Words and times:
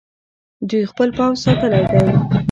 دوی 0.69 0.83
خپل 0.91 1.09
پوځ 1.17 1.35
ساتلی 1.43 1.83
دی. 1.91 2.05